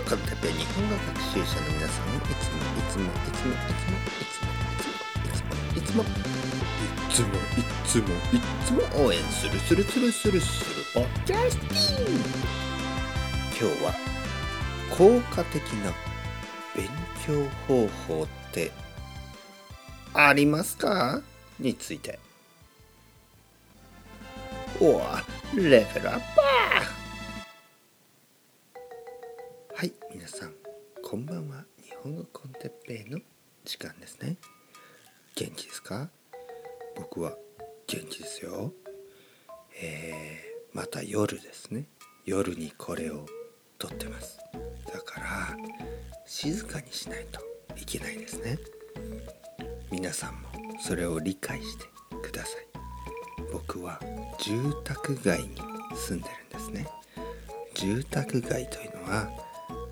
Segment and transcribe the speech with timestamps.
[0.00, 3.92] かって日本語学習者の皆さんいつもいつもいつもいつも
[5.52, 6.08] いつもいつもいつもい
[7.10, 12.14] つもいつもいつもいつも応援するするするするするポッキャスティン
[13.50, 13.92] 今日は
[14.96, 15.92] 効果的な
[16.74, 16.88] 勉
[17.26, 18.72] 強方法って
[20.14, 21.20] ありますか
[21.60, 22.18] について
[24.80, 25.02] お
[25.54, 26.61] レベルアップ
[29.82, 30.52] はい皆さん
[31.02, 31.64] こんばんは。
[31.82, 33.18] 日本語コンテッペイの
[33.64, 34.36] 時間ですね。
[35.34, 36.08] 元気ですか？
[36.94, 37.32] 僕は
[37.88, 38.72] 元気ですよ。
[39.82, 41.88] えー、また夜ですね。
[42.24, 43.26] 夜にこれを
[43.76, 44.38] 撮ってます。
[44.86, 45.56] だから
[46.26, 47.40] 静かにしないと
[47.76, 48.58] いけないですね。
[49.90, 50.48] 皆さんも
[50.80, 51.86] それを理解して
[52.22, 52.68] ください。
[53.52, 53.98] 僕は
[54.38, 55.56] 住宅街に
[55.96, 56.86] 住んでるんですね。
[57.74, 59.28] 住宅街というのは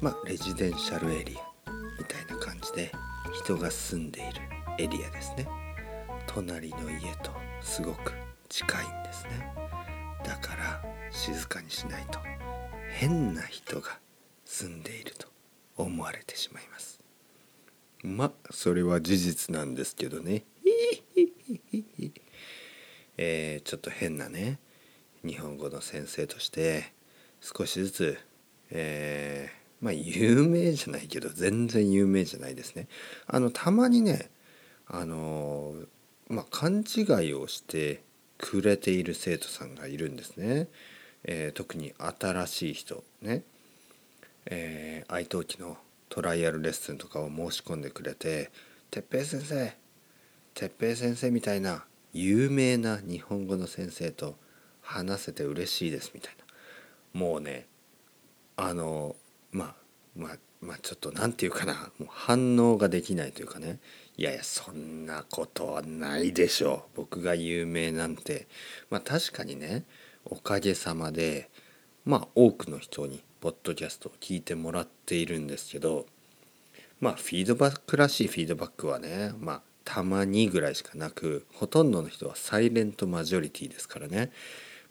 [0.00, 2.90] まあレジデンシャルエリアみたいな感じで
[3.44, 4.40] 人が住んでいる
[4.78, 5.46] エリアですね。
[6.26, 8.12] 隣の家とすごく
[8.48, 9.52] 近いんですね。
[10.24, 12.18] だから静かにしないと
[12.90, 13.98] 変な人が
[14.44, 15.28] 住んでいると
[15.76, 17.00] 思われてしまいます。
[18.02, 20.44] まあそれは事実なんですけどね。
[23.18, 24.58] えー、ちょっと変なね
[25.26, 26.92] 日本語の先生として
[27.42, 28.18] 少しずつ、
[28.70, 32.88] えー、まあ有名じゃないけど全然有名じゃないですね。
[33.26, 34.30] あのたまにね
[34.86, 35.74] あの
[36.28, 38.02] まあ勘違いをして
[38.38, 40.68] くれている生徒さんがいるんですね。
[41.24, 43.42] えー、特に新しい人ね、
[44.46, 45.76] えー、愛登記の
[46.08, 48.50] トライアルレッスンとかを申し込んでくれて
[48.90, 49.72] 「哲平先生
[50.54, 54.36] 哲平先生みたいな有名な日本語の先生と
[54.82, 56.34] 話せて嬉しいですみたい
[57.14, 57.66] なもうね
[58.56, 59.14] あの
[59.52, 59.74] まあ
[60.16, 63.78] まあまあちょっと何て言うかなもう反応ができないというかね。
[64.16, 66.96] いやいやそんなことはないでしょう。
[66.96, 68.46] 僕が有名なんて。
[68.90, 69.84] まあ確かにね
[70.24, 71.48] おかげさまで
[72.04, 76.06] まあ多くの人にポッドキャストを聞いてもらっているんですけど
[77.00, 84.30] まあフィードバックらしいフィードバックはねまあたまにぐらいしかなくほとんどの人はサイレントマジョリティですからね。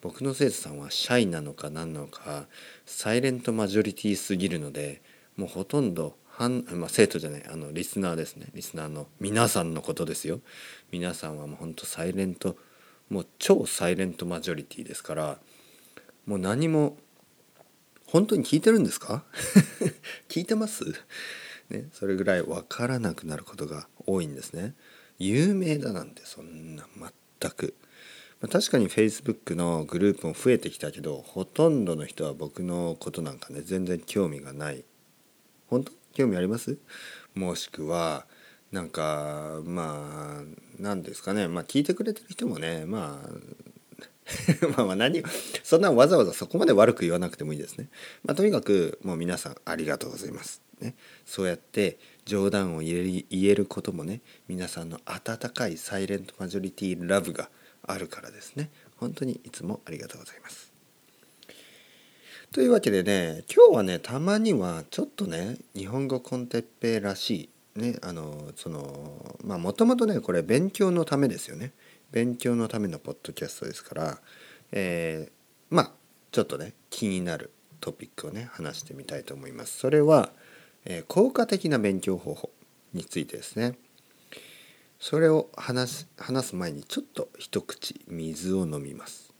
[0.02, 2.48] 僕の生徒さんはシャイなのか何なのか
[2.86, 5.02] サイレントマジョリティすぎるので
[5.36, 10.40] もうほとんど半、まあ、生徒じゃないあのリスナーですねリスナーの皆さんのことですよ
[10.92, 12.56] 皆さんはもうほんとサイレント
[13.10, 15.38] もう超サイレントマジョリティですから
[16.26, 16.98] もう何も
[18.08, 19.24] 本当に聞いてるんですか？
[20.30, 20.84] 聞いてます？
[21.70, 24.74] ね、それぐらい分からなくなることが多いんですね。
[25.20, 26.88] 有名だなんてそんな
[27.42, 27.76] 全く。
[28.48, 34.86] 確かに Facebook のグループも増えてきたけどほとんどの人は僕のことなんかね全然興味がない。
[35.68, 35.92] 本当？
[36.14, 36.78] 興味あります？
[37.36, 38.26] もしくは
[38.72, 40.44] なんかまあ
[40.80, 45.22] 何ですかねまあ聞いてくれてる人もね まあまあまあ何
[45.64, 47.90] そんなわざわざそこまで悪く言わなくてもいいですね。
[48.24, 50.62] まあ、とにかくもう皆さんありがとうございます。
[50.80, 50.96] ね、
[51.26, 57.50] そうやって冗談を言えることもね皆さんの温かいサイレントマジョリティラブが
[57.84, 60.72] あるからですね本当にいつもありがとうございます。
[62.52, 71.74] というわけでね今日はねたまにはちょっとね日本語コンテッペらしいねあのそのまあもともとねこれ勉強のためですよね
[72.12, 74.18] 勉強のためのポッドキャストですから、
[74.72, 75.92] えー、まあ
[76.32, 79.78] ちょっとね気になるトピックをね話してみたいと思います。
[79.78, 80.32] それは
[80.86, 82.50] えー、効果的な勉強方法
[82.94, 83.76] についてですね
[85.00, 89.34] それを話す話す前にちょっと一口水を飲みます。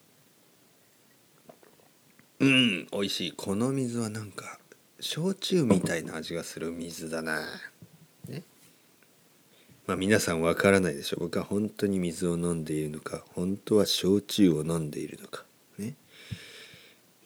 [2.40, 3.32] うん美味しい。
[3.34, 4.58] この水はなんか
[5.02, 7.42] 焼酎みたいな味がする水だな。
[8.30, 8.44] ね。
[9.86, 11.18] まあ皆さんわからないでしょ。
[11.18, 15.44] う僕は本当に水を飲んでいるのか本当は焼酎を飲んでいるのか。
[15.78, 15.96] ね。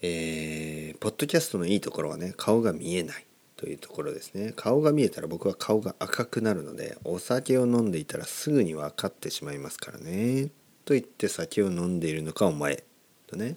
[0.02, 3.26] えー、ポッドキャストのいいところはね顔が見えない。
[3.64, 4.52] というところですね。
[4.58, 10.50] 顔が見えたら僕は顔が赤くなるのでお酒を飲んでいたらすぐに分かってしまいますからね。
[10.84, 12.84] と言って酒を飲んでいるのかお前。
[13.26, 13.56] とね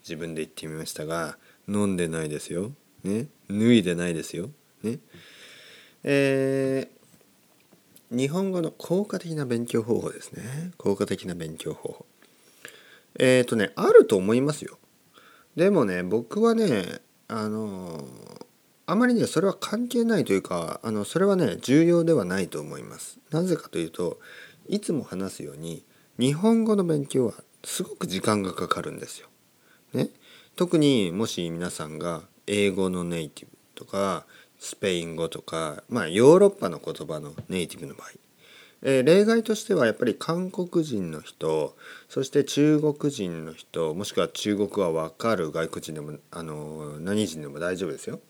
[0.00, 2.72] 自分で言ってみましたが飲んでないですよ、
[3.04, 4.50] ね、脱いでないですよ、
[4.82, 4.98] ね。
[6.02, 10.72] えー、日本語の効果的な勉強方法ですね。
[10.78, 12.06] 効果的な勉強方法。
[13.20, 14.78] えっ、ー、とねあると思いますよ。
[15.54, 18.43] でもね僕はねあのー
[18.86, 23.18] あまりねそれは関係ないというかあのそれはね重要ではないと思います。
[23.30, 24.18] なぜかというと
[24.68, 25.84] いつも話すように
[26.18, 27.34] 日本語の勉強は
[27.64, 29.28] すごく時間がかかるんですよ。
[29.94, 30.10] ね、
[30.56, 34.26] 特にもし皆さんが英語のネイティブとか
[34.58, 38.08] スペイン語とか、まあ、ヨーロッパの言葉のネイティブの場合、
[38.82, 41.76] え、例外としてはやっぱり韓国人の人
[42.08, 48.20] そして中国人の人もしくは中国は分かる外国人でもあの何人でも大丈夫ですよ。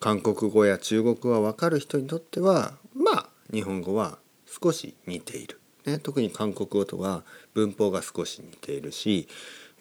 [0.00, 9.28] 韓国語や中国語は分かる人にとってはまあ日本語は少し似ている、ね、特に韓国語とは文法が少し似ているし、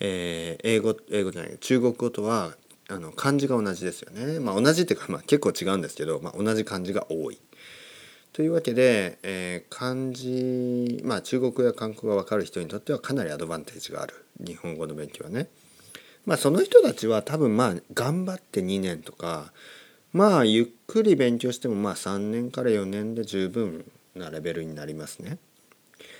[0.02, 2.52] えー、英語英語じゃない中国語とは
[2.90, 4.40] あの漢字が同じですよね。
[4.40, 7.40] まあ、同じっていうか、まあ、結構違うんですけど、まあ、同じ漢字が多い。
[8.34, 15.48] というわけで、えー、漢字まあ中国や韓国語が分かる人にとってはかなりアドバンテージがある日本語の勉強はね。
[16.26, 19.54] まあその人たちは多分まあ頑張って2年とか
[20.12, 23.86] まあゆっくり勉強してもまあ3年から4年で十分
[24.16, 25.38] なレベルになりますね。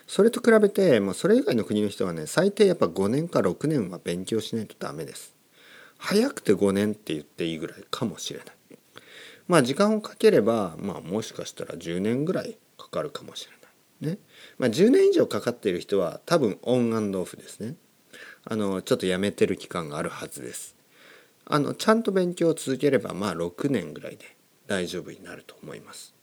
[0.06, 5.36] それと比べて、まあ、それ以外の国の人はね最低やっぱ5年か6年は勉強しないとダメです。
[5.98, 8.48] 早くて5年って言っていいぐらいかもしれない。
[9.48, 13.60] まあ時間をかければ、まあ、もしかしたら10年ぐらいかかるかもしれない。
[14.14, 14.20] ね。
[14.58, 17.76] まあ、10年以上かかっている人は多分オンオフですね。
[18.46, 20.76] あのちょっとやめてる期間があるはずです。
[21.52, 24.38] あのちゃんと勉強を続ければまあ6年ぐらいで
[24.68, 26.14] 大丈夫になると思います。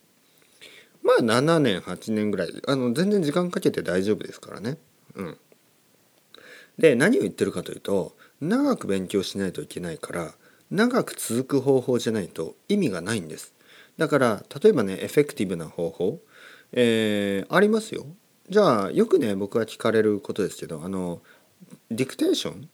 [1.02, 4.78] まあ7年8年ぐらいあの全然時間かけて大丈夫ですからね。
[5.16, 5.38] うん。
[6.78, 10.34] で何を言ってるかというと長く勉強しないといけないから
[10.70, 13.52] 長く続く方法じゃないと意味がないんです。
[13.98, 16.20] だから例えばねエフェクティブな方法、
[16.72, 18.06] えー、ありますよ。
[18.48, 21.20] じゃあよくね僕が聞かれることですけどあの
[21.90, 22.68] ディクテーション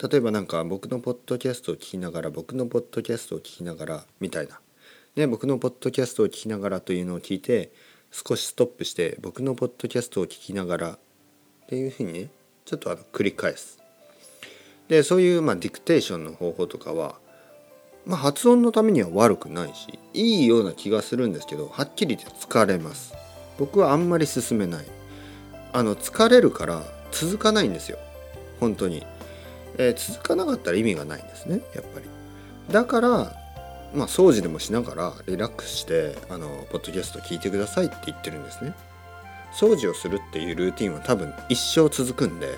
[0.00, 4.60] 例えばなんか僕のポッドキャストを聞きながら僕のポッドキャストを聞きながらみたいな、
[5.16, 7.72] ね、僕のポッドキャストを聞きながらというのを聞いて
[8.12, 10.98] 少しストップして僕のポッドキャストを聞きながらっ
[11.68, 12.28] ていうふうにね
[12.64, 13.78] ちょっとあの繰り返す。
[14.86, 17.16] でそういうまあディクテーションの方法とかは、
[18.06, 23.14] まあ、発音のためには悪くないしいいような気がするんですけどはっきり言って疲れます。
[23.58, 24.86] 僕はあんまり進めない。
[25.72, 27.98] あの疲れるから続かないんですよ。
[28.60, 29.04] 本当に、
[29.76, 32.06] えー、続かなかったら意味がないんですねやっぱり。
[32.72, 33.08] だから
[33.94, 38.74] まあ掃除でもしながらリラックスしてあのポッドキャスト聞いてくださいって言ってるんですね。
[39.52, 42.56] 掃除をするっていうルーティンは多分一生続くんで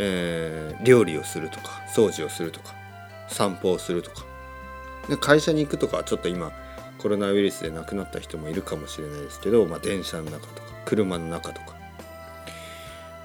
[0.00, 2.74] えー、料理をするとか掃除をするとか
[3.28, 4.24] 散歩をするとか。
[5.08, 6.52] で会社に行くとかちょっと今
[6.98, 11.77] コロナウイルスで亡くなった人もいるかもしれないですけど、まあ、電車の中とか車の中とか。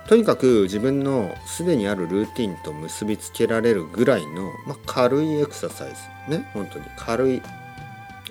[0.08, 5.94] とにかく自分のすでにあるルーティンと結びつけられるぐらいの、まあ、軽いエクササイ
[6.28, 6.50] ズね。
[6.54, 6.86] 本当に。
[6.98, 7.42] 軽い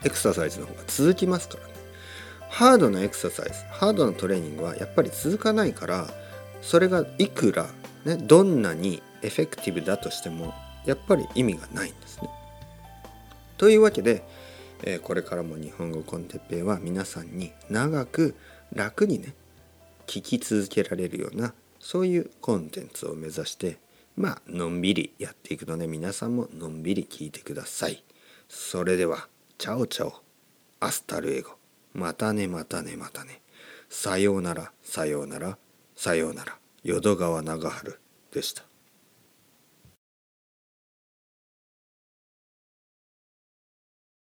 [0.05, 1.73] エクササイズの方が続きますからね。
[2.51, 3.53] ハードなエクササイズ。
[3.71, 6.09] ハードなトレーニングはやっぱり続かないから
[6.61, 7.67] それがいくら
[8.05, 10.53] ね、どんなにエフェクティブだとしても
[10.85, 12.29] やっぱり意味がないんですね。
[13.57, 14.25] というわけで、
[14.83, 18.35] えー、これからも日本語コンテッペイは皆さんに長く
[18.73, 19.35] 楽にね
[20.09, 23.79] 聞き続けられるようなそういうコンテンツを目指して
[24.17, 28.03] まあのんびりやっていくので皆さんものんびり聞いてください。
[28.49, 29.29] それでは
[29.59, 30.15] ciao ciao。
[30.81, 31.51] hasta luego。
[31.93, 33.43] またねまたねまたね。
[33.89, 35.59] さようならさようなら
[35.97, 36.57] さようなら。
[36.85, 38.01] 淀川長治
[38.33, 38.72] でした。